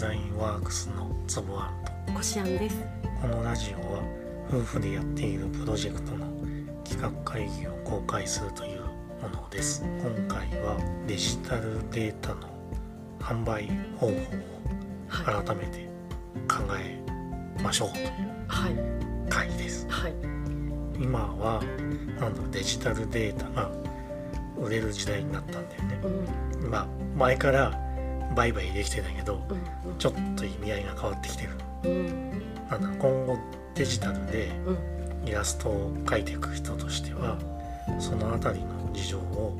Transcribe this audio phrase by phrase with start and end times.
[0.00, 2.12] ザインワークスのつぶあんと。
[2.14, 2.76] こしあんです
[3.20, 4.02] このラジオは
[4.48, 6.24] 夫婦でやっているプロジェクトの
[6.84, 9.84] 企画会議を公開するというものです。
[9.84, 12.48] 今回はデジタルデータの
[13.18, 13.68] 販売
[13.98, 14.12] 方法を
[15.06, 15.86] は改めて
[16.48, 16.98] 考え
[17.62, 18.06] ましょうという
[18.48, 19.28] はい。
[19.28, 19.86] 会議です。
[19.90, 20.14] はい。
[20.98, 21.62] 今は
[22.18, 23.70] なんだろうデジタルデータが
[24.58, 26.00] 売れる時代になったんだよね。
[26.62, 26.70] うん。
[26.70, 26.86] まあ
[27.18, 27.89] 前から
[28.34, 31.50] 売買できてたけどうんちょっと意味合いが変わってきてる。
[31.84, 32.30] うん。
[32.70, 33.38] なんだ今後
[33.74, 35.28] デジタルでうん。
[35.28, 37.36] イラストを描いていく人としては
[37.98, 39.54] その辺りの事情を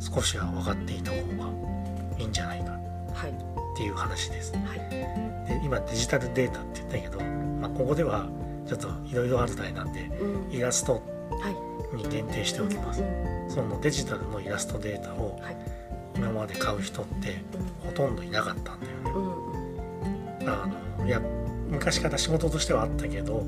[0.00, 1.48] 少しは分かっていた方が
[2.18, 2.72] いいんじゃないか
[3.14, 3.30] はい。
[3.30, 4.52] っていう話です。
[4.52, 4.78] はい。
[4.90, 8.26] で今デジタルデータって言ったけど、まあ、ここでは
[8.66, 10.52] ちょっといろいろある題なんでうん。
[10.52, 11.00] イラストは
[11.94, 11.96] い。
[11.96, 13.00] に限定しておきます。
[13.00, 13.04] う。
[13.04, 13.50] ん。
[13.50, 15.56] そのデジタルのイラストデータをはい
[16.18, 17.42] 今まで買う人って
[17.80, 19.10] ほとんどいなかったんだよね。
[19.14, 19.52] うん
[20.40, 20.48] うん。
[20.48, 20.68] あ
[21.00, 21.20] のいや
[21.70, 23.46] 昔から仕事としてはあったけど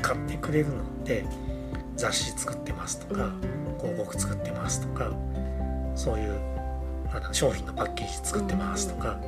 [0.00, 1.24] 買ってくれるのって
[1.96, 3.32] 雑誌作ってますとか、
[3.78, 5.12] 広告作ってますとか
[5.94, 6.30] そういう
[7.12, 9.20] なんだ商品のパッケージ作ってますとか、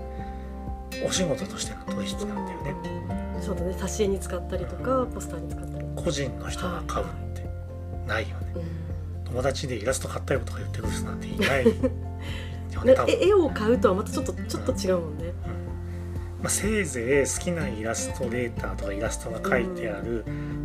[1.04, 3.72] お仕事としての取引なんだよね、うんそうだね。
[3.72, 5.86] 挿絵に使ったりとかポスターに使ったり。
[5.96, 7.44] 個人の人が買うって
[8.06, 8.52] ないよね。
[8.56, 9.24] うん。
[9.24, 11.64] 友達でイラスト買ったよとか言ってくる人なんていない
[12.84, 15.32] よね絵を買うとはまたちょっとちょっと違うもんね。
[16.42, 20.24] まあ、せいぜい好きなイラストレーターとかイラストが書いてある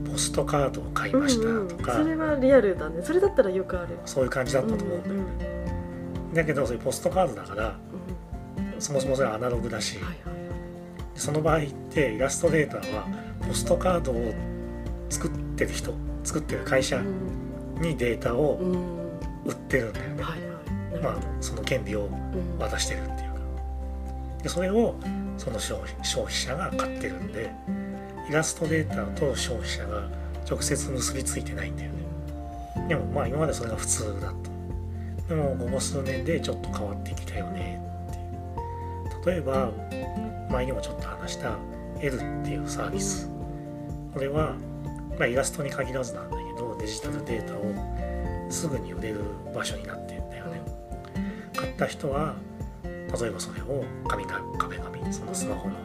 [0.09, 1.43] ポストカードを買いました
[1.75, 2.05] とか、うんうん。
[2.05, 3.02] それはリアルだね。
[3.03, 3.97] それだったらよくある。
[4.05, 5.66] そういう感じだったと思うんだよね、
[6.33, 7.77] だけどそういうポストカードだから
[8.80, 10.45] そもそもそれはアナログだし、はいはい
[11.16, 13.08] その場合ってイラストレーターは
[13.47, 14.33] ポストカードを
[15.09, 15.93] 作ってる人
[16.25, 19.05] 作ってる会社うんにデータをうん
[19.45, 20.44] 売ってるんだよね、はい
[21.01, 22.09] まあその権利を
[22.59, 23.39] 渡してるっていうか。
[24.43, 24.95] でそれを
[25.37, 25.81] その消
[26.23, 27.52] 費者が買ってるんで
[28.29, 30.09] イラストレーターと消費者が
[30.49, 32.05] 直接結びついてないんだよね。
[32.87, 34.33] でもまあ今までそれが普通だっ
[35.27, 35.33] た。
[35.33, 37.81] でもここ数年でちょっと変わってきたよね。
[39.20, 39.71] って例えば
[40.52, 41.58] 前にもちょっと話した
[41.99, 43.30] L っていうサービス。
[44.14, 44.55] これは、
[45.20, 49.21] まあ、イラストに限らずなんだけどデジタルデータをすぐに売れる
[49.53, 50.14] 場所になって
[51.65, 52.36] 買った人は
[52.83, 55.76] 例えばそれを紙が壁紙そのスマホの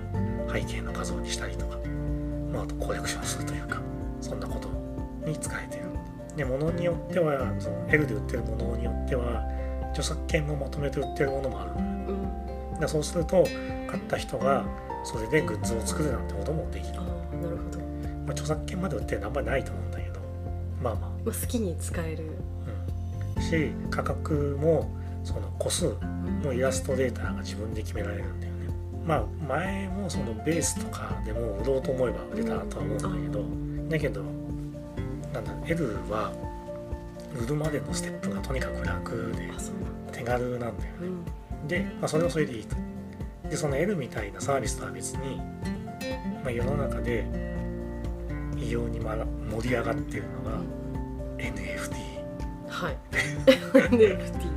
[0.53, 1.79] 背景の画像にしたりとか、
[2.53, 3.81] まあ、あとコレクションするというか
[4.21, 4.69] そんなこと
[5.29, 5.85] に使えてる。
[6.37, 9.43] で物によってはその L で売ってるものによっては
[9.91, 11.75] 著作権もまとめて売ってるものもある。
[11.75, 12.73] のようん。
[12.73, 13.45] だからそうすると
[13.89, 14.65] 買った人が
[15.05, 17.81] それでグッズを作るなんてこともできる、なるほど。
[18.29, 20.21] あ、著作権まで売ってるのはあんまりないと思うんだけど
[20.83, 21.11] まあまあ。
[21.25, 22.25] まあ好きに使える。
[23.37, 23.43] うん。
[23.43, 24.91] し価格も
[25.61, 25.95] 個数
[26.43, 28.59] のイラストデータが自分で決められるんだよね。
[29.07, 34.23] まあ前もそのベースとかでも売ろうと思えば売れたとは思うんだけどだけど
[35.35, 36.33] なんだ L は
[37.39, 39.51] 売るまでのステップがとにかく楽で
[40.13, 40.81] 手軽なんだよね。
[41.03, 41.69] うん。
[41.69, 42.77] で、まあ、それはそれでいいと。
[43.49, 45.37] でその L みたいなサービスとは別に、
[46.43, 47.27] まあ、世の中で
[48.57, 50.59] 異様にまら盛り上がってるのが
[51.37, 51.95] NFT
[52.69, 52.97] はい。
[53.51, 54.50] NFT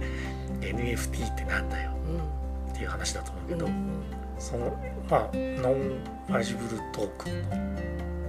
[0.84, 4.04] NFT ってなんだようんっていう話だと思うけど、うん。
[4.40, 4.76] その
[5.10, 7.50] まあノンファジブルトークンの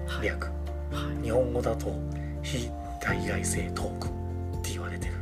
[0.06, 0.26] はい。
[0.26, 0.50] 略は
[1.22, 1.92] 日本語だと
[2.42, 2.70] 非
[3.02, 5.14] 代替性トークンって言われてる。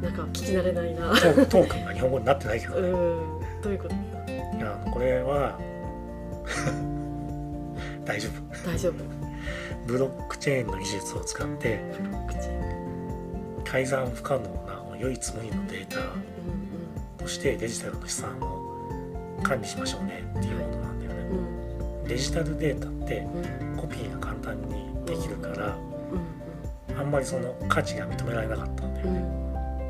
[0.00, 1.10] いなんか聞き慣れないな。
[1.46, 3.40] トークンが日本語になってないけどね、うん。
[3.62, 3.94] どういうこと？
[3.94, 5.58] いやこれは
[8.04, 8.66] 大丈夫。
[8.68, 8.94] 大丈夫。
[9.86, 11.80] ブロックチェーンの技術を使って
[13.64, 14.67] 改ざん不可能な
[14.98, 22.08] 唯一無二のデータうんとしてデジタルの資産を管理しましょうねっていうものなんだよね。
[22.08, 23.76] デジタルデータってうん。
[23.76, 25.76] コピーが簡単にできるから
[26.92, 29.14] うんあんまりその価値が認められなかったんだようん。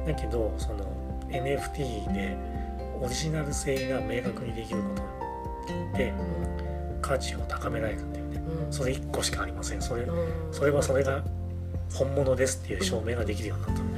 [0.04, 0.84] ねだけどその
[1.30, 2.36] NFT で
[3.00, 4.88] オリジナル性が明確にできるこ
[5.66, 6.12] とによって
[7.00, 8.42] 価値を高められるんだよね。
[8.66, 8.72] うん。
[8.72, 9.80] それ1個しかありません。
[9.80, 10.52] それうん。
[10.52, 11.22] それはそれが
[11.94, 13.97] 本物ですっていう証明ができるようになったんだ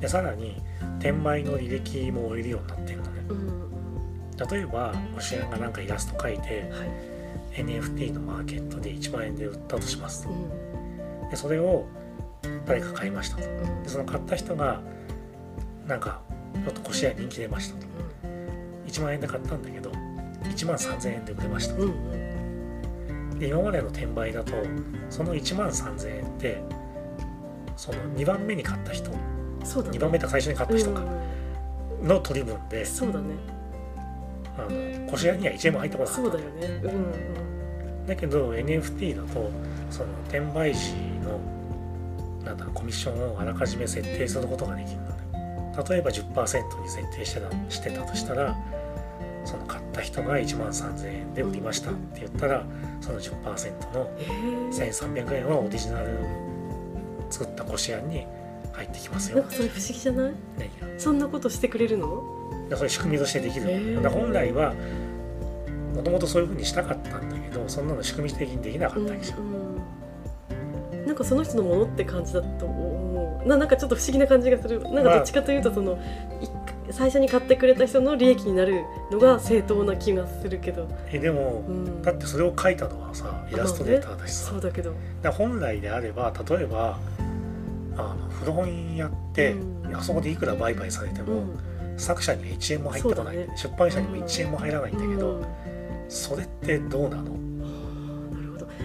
[0.00, 0.60] でさらに
[0.98, 3.10] 転売の履歴も追えるようになってるのね。
[3.28, 4.48] ーうん。
[4.50, 7.62] 例えば星屋がなんかイラスト描いてはい。
[7.62, 11.30] NFT のマーケットで1万円で売ったとしますうん。
[11.30, 11.86] でそれを
[12.66, 13.48] 誰か買いましたと。
[13.48, 13.82] うん。
[13.82, 14.80] でその買った人が
[15.86, 16.20] なんか
[16.64, 17.86] ちょっと腰屋人気出ましたと。
[18.86, 19.90] 1万円で買ったんだけど
[20.44, 21.86] 1万3000円で売れましたと。
[23.38, 24.52] で今までの転売だと
[25.10, 26.62] その1万3000円って
[27.76, 29.10] その2番目に買った人
[29.66, 29.98] そうだね。
[29.98, 31.02] 2番目って最初に買った人か。
[32.00, 32.08] うん。
[32.08, 32.84] の取り分で。
[32.84, 33.34] そうだね。
[34.58, 36.22] あのこしらには1円も入ってこなかった。
[36.22, 36.80] そうだよね。
[36.82, 37.46] うんうん。
[38.06, 39.50] だけど NFT だと
[39.90, 40.92] その転売時
[41.22, 41.40] の
[42.44, 45.16] なんだコミッションをあらかじめ設定することができるのね
[45.88, 48.56] 例えば10%に設定してたしてたとしたら
[49.44, 52.64] その買った人が1万3000円で売りましたって言ったら
[53.00, 54.28] その10%のへえ
[54.70, 56.18] 1300円はオリジナル
[57.30, 58.26] 作ったこしあんに
[58.76, 59.38] 入ってきますよ。
[59.38, 60.32] なんかそれ不思議じゃない？
[60.32, 62.22] ねそんなことしてくれるの？
[62.68, 64.74] でそれ仕組みとしてできる本来は
[65.94, 69.46] もともとそういうふうにしたかったんだけどそんなの仕組み的にできなかったわけじゃん、うん
[70.90, 71.06] うん。
[71.06, 73.48] なんかその人のものって感じだと思う。
[73.48, 74.82] ななんかちょっと不思議な感じがする。
[74.82, 75.92] なんかどっちかというとその、
[76.42, 76.48] い
[76.90, 86.98] 最初に買ってくれた人の利益になるのが正当な気がするけど、えでも、うん、だってそれを書いたのはさイラストレーターだしさ、そうだけど、だから本来であれば例えば
[87.96, 89.96] あの古本屋って、うん。
[89.96, 93.48] あそこでいくら売買されても、うん、作者には1円も入ってこない、ね。
[93.56, 95.46] 出版社にも1円も入らないんだけど、うん。
[96.08, 97.46] それってどうなの？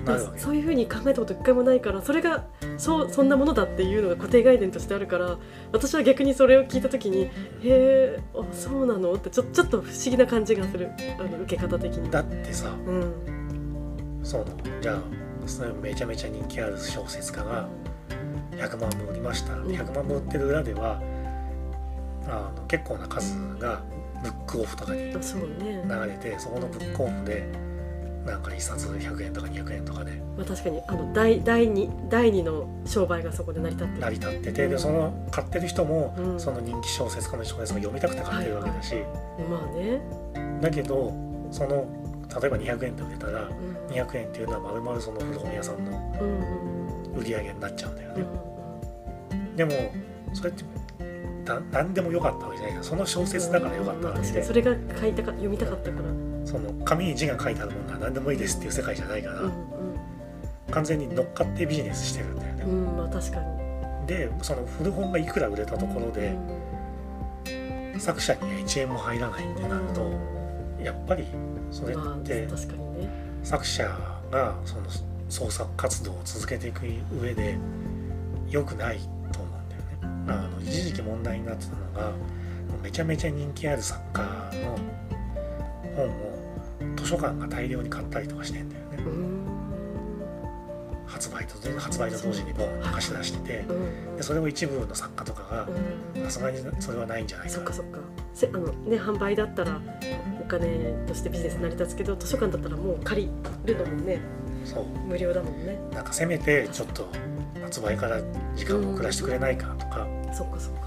[0.05, 2.45] なるそういうふうに考えたこと一回もないからそれが
[2.77, 5.37] そうそんなものだっていうのが固定概念としてあるから
[5.71, 7.25] 私は逆にそれを聞いた時に
[7.61, 10.89] 「へえあそうなの?」ってちょちょっと不思議な感じがする。
[11.19, 12.09] あの受け方的に。
[12.09, 13.13] だってさうん。
[14.23, 14.45] そう
[14.81, 15.01] じゃあ
[15.45, 17.67] それめちゃめちゃ人気ある小説家が
[18.51, 19.55] 100万部売りました。
[19.55, 19.65] ん。
[19.65, 21.01] 100万部売ってる裏では
[22.27, 23.81] あの結構な数が
[24.23, 27.47] ブックオフとかに流れてそこのブックオフで
[28.25, 33.99] なんか一冊100円とか200円とかであ、確かにあの第第二第二の商売がそこで成り立ってる。
[33.99, 36.39] 成り立っててでその買ってる人もうん。
[36.39, 38.95] その人気小説家の小説が読みたくて買ってるわけだし
[39.49, 40.01] まあね、
[40.61, 41.13] だけど
[41.51, 41.87] その
[42.41, 43.87] 例えば200円で売れたらうん。
[43.87, 45.91] 200円っていうのはまるまるその古本屋さんの
[47.15, 48.25] 売り上げになっちゃうんだよね。
[49.31, 49.55] うん。
[49.55, 49.71] でも
[50.33, 50.63] それって
[51.45, 52.73] だ何でもよかったわけじゃない。
[52.73, 54.43] からその小説だからよかったわけで。
[54.43, 56.03] それが書いたか読みたかったから、
[56.45, 59.51] その紙に字が書いてあるものは何でもいいですっていう世界じゃないから、うん
[60.71, 62.63] 完全に乗っかってビジネスしてるんだよね。
[62.63, 66.33] うんうんまあ確かに、でその古本がいくら売れたところで
[67.99, 70.09] 作者には1円も入らないってなると
[70.81, 71.25] やっぱり
[71.71, 73.09] それまあって確かにね。
[73.43, 73.83] 作者
[74.31, 74.83] がその
[75.31, 76.81] 創作活動を続けていく
[77.19, 77.57] 上で
[78.49, 78.99] 良くない
[79.31, 80.23] と思うんだよね。
[80.27, 82.13] あの一時期問題になってたのが
[82.83, 84.77] めちゃめちゃ人気ある作家の
[85.95, 89.03] 本を図書館が大量に買ったりとかしてんだよね。
[89.03, 89.41] うん。
[91.07, 94.17] 発売と発売と同時にボン貸し出しててうん。
[94.17, 95.67] でそれを一部の作家とかが
[96.15, 96.23] うん。
[96.25, 97.57] さすがにそれはないんじゃないかな。
[97.57, 97.99] そっかそっか。
[98.33, 99.79] せあのね販売だったら
[100.41, 100.67] お金
[101.07, 103.21] としてビジネス成り立つけど図書館だったらもう借
[103.65, 104.19] りるのもね
[104.65, 104.85] そう。
[105.07, 105.79] 無料だもんね。
[105.93, 107.07] なんかせめてちょっと
[107.61, 108.19] 発売から
[108.55, 110.07] 時間を遅らせてくれないかとか。
[110.33, 110.81] そっかそっか。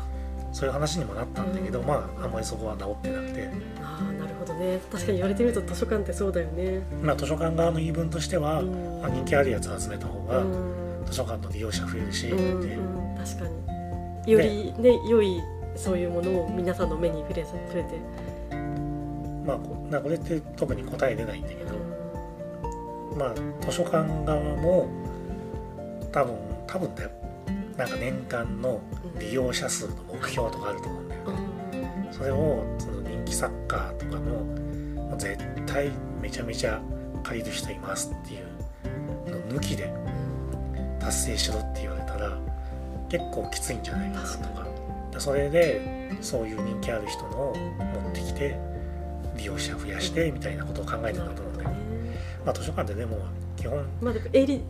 [0.53, 1.87] そういう話にもなったんだけどうん。
[1.87, 3.49] まああんまりそこは治ってなくて。
[3.83, 4.81] ああなるほどね。
[4.93, 6.81] 確かに言われてみると図書館ってそうだよね。
[7.03, 9.01] まあ図書館側の言い分としてはうん。
[9.01, 11.05] まあ人気あるやつを集めた方うがん。
[11.07, 12.81] 図書館の利用者増えるしうんいう。
[12.81, 13.49] うん確か
[14.27, 14.33] に。
[14.33, 15.41] よりね良い
[15.77, 17.99] そういうものを皆さんの目に触れさ触れて。
[19.47, 21.74] まあこれって特に答え出ないんだけど
[23.17, 24.89] まあ図書館側も
[26.13, 27.11] 多分多分だよ
[27.77, 28.81] なんか年間の
[29.19, 32.09] 利用者数の目標とかあると思うんだよね。
[32.13, 35.37] それをその人気作家とかのもう絶
[35.67, 36.81] 対めちゃめちゃ
[37.25, 39.93] 借りる人いますっていうの抜きで
[41.01, 42.39] 達成しろって言われたら
[43.09, 44.67] 結構きついんじゃないかなとか。
[45.11, 48.57] でそれでそういう人気ある人のを持ってきて
[49.37, 51.54] 利用者増やしてみたいなことを考えてたと思う
[52.45, 53.19] まあ、図書館でも
[53.57, 54.63] 基本まあでも営利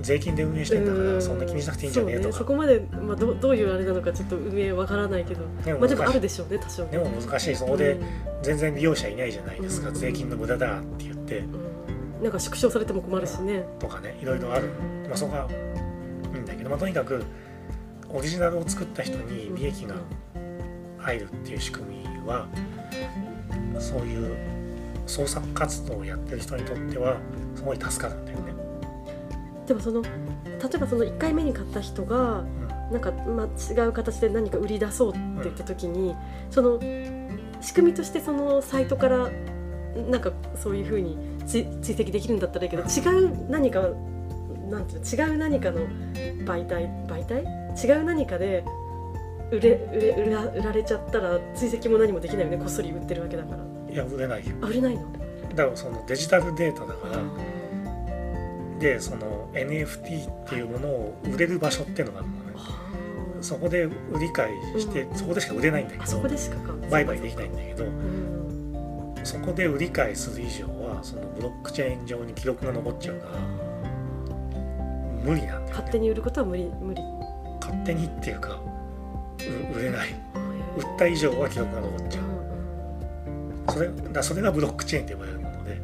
[0.00, 2.26] 税金で運営してんだからそんな気にしなくていいんじゃねえとか。
[2.28, 2.32] ね。
[2.32, 6.90] そこまで、まあ、どどういうあれなのかちょっと運営わからないけどでもまあでもあるでしょうね多少ね。
[6.92, 8.06] でも難しいそこでうん。
[8.42, 9.88] 全然利用者いないじゃないですか。
[9.88, 9.94] うん。
[9.94, 11.38] 税金の無駄だって言って。
[11.38, 11.42] う
[12.20, 12.22] ん。
[12.22, 13.64] なんか縮小されても困るしね。
[13.78, 14.68] とかねいろいろある、
[15.08, 15.48] まあ、そこは
[16.32, 17.24] いいんだけど、まあ、とにかく
[18.08, 19.96] オリジナルを作った人に利益が
[20.98, 22.46] 入るっていう仕組みは
[23.78, 24.57] そういう
[25.08, 27.18] 創作活動をやってる人にとっては
[27.56, 28.54] すごい助かるんだよね。
[29.66, 30.08] でもその例
[30.74, 32.44] えばその1回目に買った人が
[32.90, 36.16] なんか、まあ、違う形で何か売り出そうって言った時に、
[36.50, 36.80] その
[37.60, 39.30] 仕組みとしてそのサイトから
[40.08, 43.82] なんかそういうふうに追追跡できるんだったらいいけど違う何か
[44.70, 45.80] なんていうの違う何かの
[46.46, 47.44] 媒体媒体？
[47.76, 48.64] 違う何かで
[49.50, 50.08] 売れ売れ
[50.60, 52.56] 売られちゃったら追跡も何もできないよね。
[52.56, 54.54] こっそり売ってるわけだからいや売れないよ。
[54.62, 55.12] あ売れないの？
[55.54, 57.22] だからそのデジタルデータだから。
[58.78, 62.42] でその NFT っていうものを売れる場所っていうのがあるのね。
[62.54, 62.84] あ
[63.40, 65.16] そこで売り買いして、うん。
[65.16, 73.38] そこでしか売れないんだけどあそこでしかか売買できないんだけどうんそこで売り買いする以上はそのブロックチェーン上に記録が残っちゃうから
[75.24, 77.02] 無理なんだよ、ね、勝手に売ることは無理無理。
[77.60, 78.60] 勝手にっていうか
[79.74, 80.08] う売れない。
[80.76, 82.24] 売った以上は記録が残っちゃう
[83.78, 85.80] それだそれがブロックチェーンと呼ばれるもので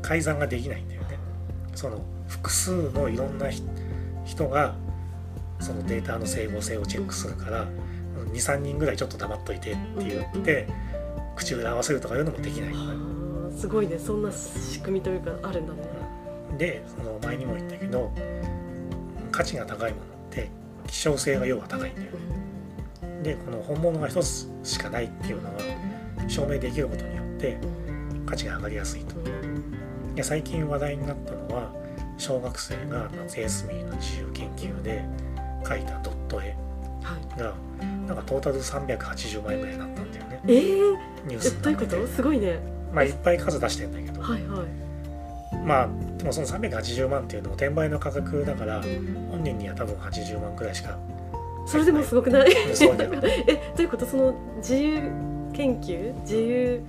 [0.00, 1.18] 改ざんができないんだよね。
[1.74, 3.48] その複数のいろんな
[4.24, 4.74] 人が
[5.60, 7.66] そのデータの整合性をチェックするから
[8.32, 10.68] 23人ぐらいちょっと黙っといてって言って
[11.34, 12.74] 口裏合わせるとかいうのもできない。
[13.56, 13.98] すごいね。
[13.98, 15.80] そんな仕組みというかあるんだね。
[16.58, 18.12] でその前にも言ったけど
[19.32, 20.50] 価値が高いものって
[20.86, 22.08] 希少性が要は高いんだよ、
[23.22, 25.58] でこの本物が一つしかないっていうのが
[26.28, 27.11] 証明できることに
[27.50, 27.66] よって
[28.26, 29.14] 価値が上がりやすいと。
[30.14, 31.72] で最近話題になったのは
[32.18, 35.04] 小学生が夏休みの自由研究で
[35.64, 36.54] 描いたドット絵
[37.38, 37.54] が、
[38.06, 40.40] なんかトータル380枚ぐらいになったんだよね。
[40.46, 40.96] えー、
[41.26, 42.06] ニュースどういうこと？
[42.06, 42.60] すごいね。
[42.92, 48.82] まあいっぱい数出してんだけど、はいはい、まあでもその380万っていうのも転売の価格だから、
[49.30, 50.98] 本人には多分80万くらいしか
[51.66, 52.52] それでもすごくない？
[53.48, 54.04] えどういうこと？
[54.04, 55.00] その自由
[55.54, 56.12] 研究？
[56.20, 56.82] 自由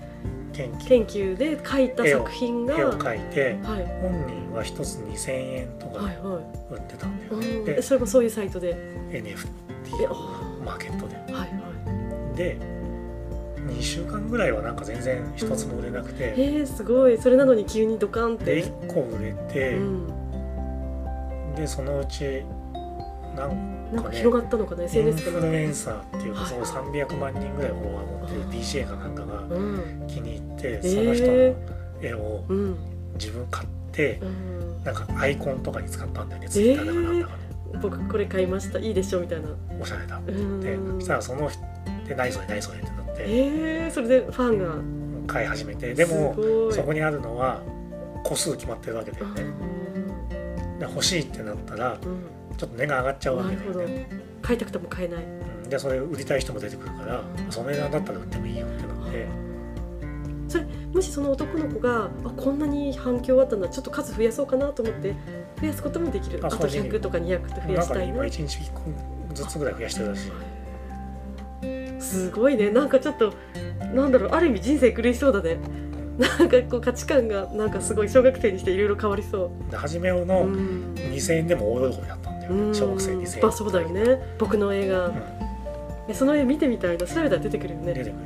[0.53, 0.87] 研究。
[0.87, 6.15] 研究で描いた作品が絵を描いて、はい、本人は一つ2000円とかで
[6.71, 8.75] 売ってたんだよね、はいはい、それもそういうサイトで
[9.11, 11.45] ？NFT マーケットで、はいは
[12.33, 12.57] い、で
[13.67, 17.17] 2週間ぐらいはなんか全然一つも売れなくて、うん、えー、すごい。
[17.17, 18.55] それなのに急にドカンって。
[18.55, 22.43] で1個売れて、うん、でそのうち
[23.35, 29.43] なんか、ね、なんか広がったのかな SNS インフルエンサーっていうか、はい、その300万人ぐらいフォロワー持ってる DJ かなんかが
[30.07, 31.33] 気に入って、うん、その人の
[32.01, 32.43] 絵を
[33.15, 37.33] 自分買って、うん、なんかアイコンとかに使ったんだよね、ツイッターだかなんだか
[37.73, 39.47] で、僕これ買いましたいいでしょみたいな。
[39.79, 40.17] おしゃれだ。
[40.17, 41.49] ってでそしたらその
[42.07, 43.23] でないそれないそれってなって。
[43.25, 45.03] えー、それでファンが。
[45.25, 45.93] 買い始めて。
[45.93, 46.35] でも
[46.71, 47.61] そこにあるのは
[48.23, 49.43] 個数決まってるわけだよね、
[50.79, 51.97] で欲しいってなったら、
[52.57, 54.07] ちょっと値が上がっちゃうわけだよね。
[54.41, 59.27] 買いたくても買えない、うん、でそれ売りたい人も出てくるから、その値段だったら売ってもいいよってなって。
[60.49, 65.15] それもしその男の子があこんなに反響あったんだちょっと数増やそうかなと思って
[65.59, 66.39] 増やすこともできる。
[66.43, 68.23] あと100とか200と増やしたいな。
[68.23, 68.81] 1日1個
[69.33, 70.27] ずつぐらい増やしてるらし。
[70.27, 72.69] いすごいね。
[72.69, 73.33] なんかちょっと
[73.93, 75.57] なんだろうある意味人生狂いそうだね。
[76.19, 79.75] なんかこう価値観がなんかすごい小学生にしていろいろ変わりそう。
[79.75, 82.29] 初めの2000円でも大喜びだった。
[82.29, 87.93] んだよ、ね、小学生2000円、まあ、そうだよね僕の映画、うん、その絵見てみたいな調べたら出てくるよね。
[87.93, 88.17] 出てくるよ。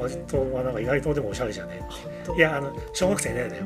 [0.00, 1.80] 割とまあなんか意外とでもおしゃれじゃね。
[2.36, 3.64] いやあの小学生の絵だよ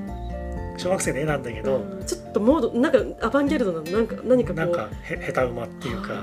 [0.77, 4.67] 小学生の絵なんだけど、うん、ちょっとモードなんかアバンギャルドななんか何かこう。
[4.67, 6.15] なんかへ下手馬っていうか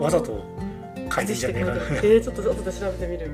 [0.00, 0.44] わざと
[1.12, 1.76] 書いてんじゃねえかな。
[1.76, 3.30] えー、ちょっと後で調べてみる。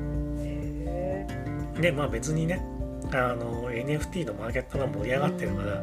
[1.81, 2.65] でまあ別にね
[3.13, 5.83] あの NFT のマーケットが盛り上がってるから、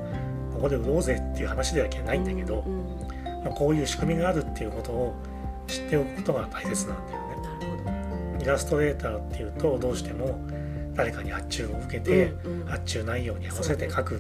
[0.54, 5.16] ここで売ろうぜっていう話ではないんだけど、まあ、こういう仕組みがあるっていうことを
[5.68, 8.40] 知っておくことが大切なんだよね。
[8.42, 10.40] イラストレーターっていうとどうしても
[10.96, 12.34] 誰かに発注を受けて、
[12.68, 14.20] 発注内容に合わせて書くっ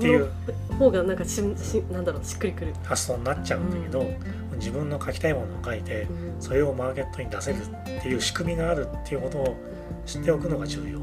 [0.00, 0.30] ていう
[0.78, 1.40] 方がなんかしし
[1.90, 2.74] なんだろうしっくりくる。
[2.84, 4.06] 発想になっちゃうんだけど、
[4.56, 6.06] 自分の書きたいものを書いて、
[6.40, 9.56] それをマーケットに出せるっていう仕組みがあるっていうことを
[10.06, 11.00] 知っておくのが重要。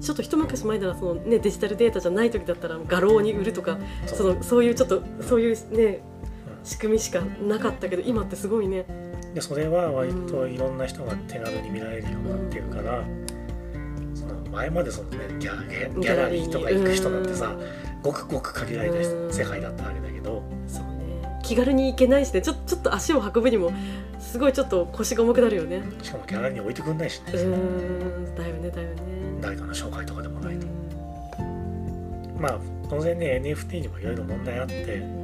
[0.00, 6.00] ちょっと一昔前ならその、ね、デジタルデータじゃない時だったら画廊に売るとかそのそういうちょっとそういうね
[6.64, 8.84] 仕組みしかなかったけど今ってすごいね。
[9.34, 16.50] でそれは割といろんな人が手軽に見られるようになってるから、うん、その前までその、ね、ギャギャラリー。
[16.50, 17.56] とか行く人なんてさ、
[18.02, 20.42] ごくごく限られた世界だったわけだけど。
[20.68, 21.40] そうね。
[21.42, 22.42] 気軽に行けないしね。
[22.42, 23.72] ちょちょっと足を運ぶにも
[24.20, 25.82] すごいちょっと腰が重くなるよね。
[26.02, 27.32] しかもギャラリーに置いてくんないしね。
[27.32, 28.34] うん。
[28.34, 28.96] だよねだよね。
[29.40, 30.66] 誰かの紹介とかでもないと、
[32.38, 35.21] まあ当然ね NFT にもいろいろ問題あって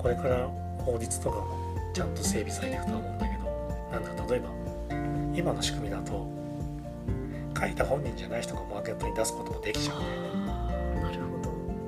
[0.00, 1.46] これから法律とかも
[1.92, 3.44] ちゃんと整備されていくとは思うんだけど
[3.92, 4.48] なんだ例えば
[5.36, 6.26] 今の仕組みだと
[7.58, 9.98] 書いた本人じゃない人がマーケットに出すこともできちゃう。
[9.98, 11.42] んだよねなるほ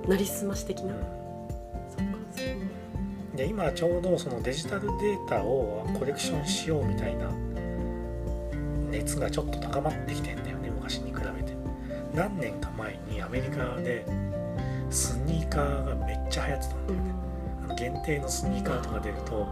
[0.04, 0.10] ど。
[0.10, 0.96] なりすまし的な、う
[3.32, 7.30] ん、で今ちょうどそのデジタルデータをコレクションしようみたいな
[8.90, 11.56] 熱がちょっと高まってきてんだよね昔に比べて。
[12.14, 14.04] 何年か前にアメリカで
[14.90, 17.11] スニーカーがめっちゃ流行ってたんだよね、うん、
[17.74, 19.46] 限定のスニーカーとか出ると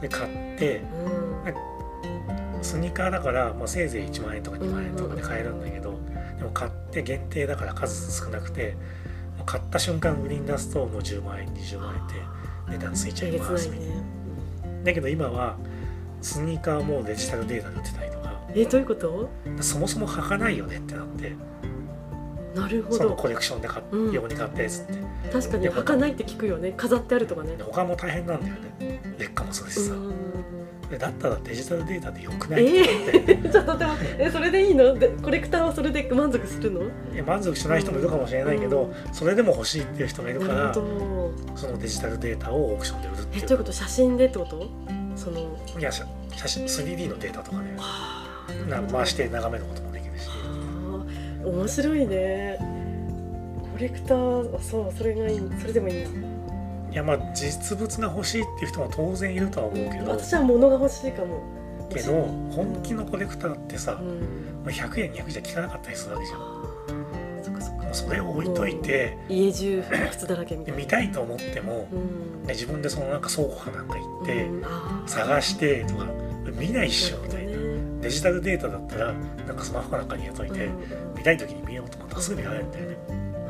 [0.00, 0.82] で買って、
[2.62, 5.98] スニーカーだから、まあ、せいぜい1万円とか2万円とかで買えるんだけど、
[6.38, 8.76] でも買って限定だから数少なくて
[9.46, 12.14] 買った瞬間売りに出すともう10万円20万円って
[12.68, 13.94] 値段ついちゃいますみたいな。
[14.84, 15.56] だけど今は
[16.22, 18.40] スニーカーもデジタルデータで売ってたりとか。
[18.54, 19.30] えどういうこと？
[19.60, 21.32] そもそも履かないよねってなって
[22.54, 22.96] なるほど。
[22.96, 24.12] そのコレクションで買っうん。
[24.12, 24.94] 用に買ったやつって
[25.32, 26.72] 確かに履かないって聞くよね。
[26.76, 27.56] 飾ってあるとかね。
[27.56, 29.00] で他も大変なんだよね。
[29.18, 29.94] 劣化もそうですしさ。
[30.98, 32.66] だったらデジタルデータでよくない？
[32.66, 34.92] えって思ってちょっとでもえそれでいいの？
[34.94, 36.80] でコレクターはそれで満足するの？
[37.14, 44.68] いや満足しない人もいるかもしれないけど、それでも欲しいっていう人がいるからそのデジタルデータをオークションで売るっていうえどういうこと写真でってこと？
[45.14, 46.04] そのいや写
[46.34, 47.76] 写真 3D のデータとかね。
[47.78, 48.26] は
[48.68, 49.89] な回して眺めることも
[51.44, 52.58] 面白いね。
[53.72, 55.40] コレクターあそうそれがいい。
[55.60, 56.04] それでもいい
[56.92, 60.10] いやまあ実物が欲しいっていう人も当然いるとは思うけど。
[60.10, 61.40] 私は物が欲しいかも。
[61.88, 62.12] けど
[62.52, 64.06] 本気のコレクターってさう、ん。
[64.64, 66.38] まあ100円200円じゃ効かなかったりするわけじゃん。
[66.40, 66.46] も
[67.42, 67.90] そっかそっか。
[67.90, 70.84] うそれを置いといて家中靴だらけみたでいな。
[70.84, 72.46] 見たいと思っても、うん。
[72.46, 74.48] ね自分でそのなんか倉庫かなんか行って、
[75.06, 76.06] 探してとか
[76.58, 77.39] 見ないっしょみたいな
[78.00, 81.14] デジタルデータだったらなんかスマホかなんかに入れといて、うん。
[81.16, 82.96] 見たい時に見ようと思ったらすぐ見られるんだよね。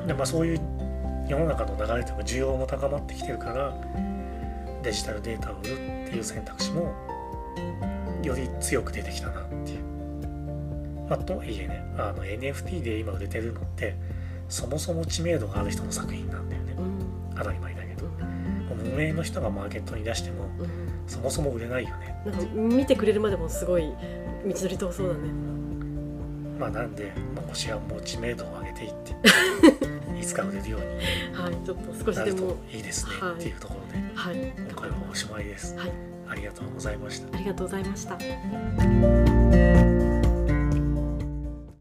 [0.07, 0.61] でまあそういう
[1.29, 3.73] 世の中の流れというか需要も高まってきてるから
[4.83, 6.93] デジタルデータを売るっていう選択肢も
[8.23, 9.81] より強く出てきたなっていう。
[11.09, 13.97] まあ、とはいえねあの NFT で今売れてるのって
[14.49, 16.75] そもそも知名度がある人の作品なんだよね。
[16.77, 17.37] うん。
[17.37, 18.07] 当たり前だけど。
[18.07, 18.41] うん
[18.81, 20.91] 無名の人がマーケットに出してもうん。
[21.11, 23.93] そもそも売れないよねなんか見てくれるまでもすごい
[24.45, 25.21] 道のり遠そうだね。
[26.59, 29.15] まあなんで、まあ、もしはもう知名度を上げていって
[30.21, 30.87] いつか売れるように。
[31.35, 33.35] はいちょっと少しでもといいですねはい。
[33.35, 33.99] っていうところで。
[34.15, 34.53] はい。
[34.71, 35.77] 今回はおしまいです。
[35.77, 35.93] はい。
[36.29, 37.37] ありがとうございました。
[37.37, 39.80] ありがとうございました